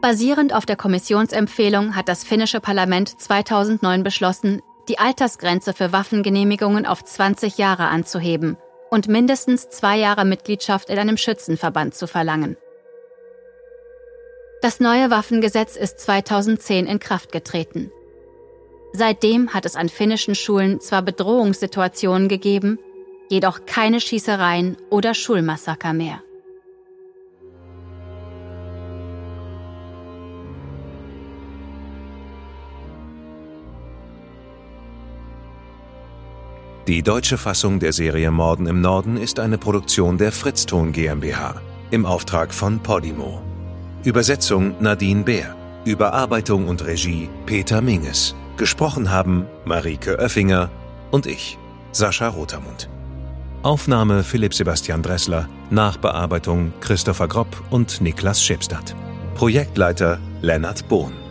Basierend 0.00 0.54
auf 0.54 0.66
der 0.66 0.76
Kommissionsempfehlung 0.76 1.94
hat 1.94 2.08
das 2.08 2.24
finnische 2.24 2.60
Parlament 2.60 3.20
2009 3.20 4.02
beschlossen, 4.02 4.62
die 4.88 4.98
Altersgrenze 4.98 5.74
für 5.74 5.92
Waffengenehmigungen 5.92 6.86
auf 6.86 7.04
20 7.04 7.58
Jahre 7.58 7.84
anzuheben 7.84 8.56
und 8.90 9.08
mindestens 9.08 9.68
zwei 9.68 9.98
Jahre 9.98 10.24
Mitgliedschaft 10.24 10.90
in 10.90 10.98
einem 10.98 11.16
Schützenverband 11.16 11.94
zu 11.94 12.06
verlangen. 12.06 12.56
Das 14.62 14.78
neue 14.78 15.10
Waffengesetz 15.10 15.74
ist 15.74 15.98
2010 15.98 16.86
in 16.86 17.00
Kraft 17.00 17.32
getreten. 17.32 17.90
Seitdem 18.92 19.52
hat 19.52 19.66
es 19.66 19.74
an 19.74 19.88
finnischen 19.88 20.36
Schulen 20.36 20.80
zwar 20.80 21.02
Bedrohungssituationen 21.02 22.28
gegeben, 22.28 22.78
jedoch 23.28 23.66
keine 23.66 24.00
Schießereien 24.00 24.76
oder 24.88 25.14
Schulmassaker 25.14 25.92
mehr. 25.92 26.22
Die 36.86 37.02
deutsche 37.02 37.38
Fassung 37.38 37.80
der 37.80 37.92
Serie 37.92 38.30
Morden 38.30 38.68
im 38.68 38.80
Norden 38.80 39.16
ist 39.16 39.40
eine 39.40 39.58
Produktion 39.58 40.18
der 40.18 40.30
Fritzton 40.30 40.92
GmbH 40.92 41.60
im 41.90 42.06
Auftrag 42.06 42.54
von 42.54 42.80
Podimo. 42.80 43.51
Übersetzung 44.04 44.74
Nadine 44.80 45.22
Bär. 45.22 45.54
Überarbeitung 45.84 46.66
und 46.66 46.84
Regie 46.84 47.28
Peter 47.46 47.80
Minges. 47.80 48.34
Gesprochen 48.56 49.10
haben 49.10 49.46
Marike 49.64 50.18
Oeffinger 50.18 50.70
und 51.12 51.26
ich, 51.26 51.56
Sascha 51.92 52.28
Rotermund. 52.28 52.88
Aufnahme 53.62 54.24
Philipp 54.24 54.54
Sebastian 54.54 55.02
Dressler, 55.02 55.48
Nachbearbeitung 55.70 56.72
Christopher 56.80 57.28
Gropp 57.28 57.62
und 57.70 58.00
Niklas 58.00 58.42
Schipstadt. 58.42 58.96
Projektleiter 59.36 60.18
Lennart 60.40 60.88
Bohn. 60.88 61.21